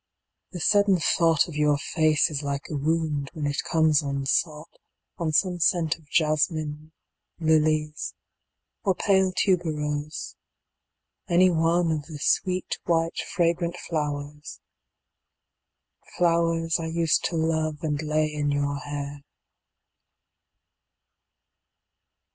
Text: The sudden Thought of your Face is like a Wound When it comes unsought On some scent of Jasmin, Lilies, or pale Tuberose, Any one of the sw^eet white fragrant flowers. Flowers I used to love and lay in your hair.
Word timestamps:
The 0.51 0.59
sudden 0.59 0.97
Thought 0.97 1.47
of 1.47 1.53
your 1.55 1.77
Face 1.77 2.31
is 2.31 2.41
like 2.41 2.65
a 2.71 2.75
Wound 2.75 3.29
When 3.35 3.45
it 3.45 3.61
comes 3.63 4.01
unsought 4.01 4.79
On 5.19 5.31
some 5.31 5.59
scent 5.59 5.95
of 5.99 6.09
Jasmin, 6.09 6.91
Lilies, 7.39 8.15
or 8.83 8.95
pale 8.95 9.31
Tuberose, 9.31 10.37
Any 11.29 11.51
one 11.51 11.91
of 11.91 12.07
the 12.07 12.17
sw^eet 12.17 12.79
white 12.85 13.19
fragrant 13.19 13.77
flowers. 13.77 14.59
Flowers 16.17 16.79
I 16.79 16.87
used 16.87 17.23
to 17.25 17.35
love 17.35 17.83
and 17.83 18.01
lay 18.01 18.25
in 18.33 18.49
your 18.49 18.77
hair. 18.77 19.21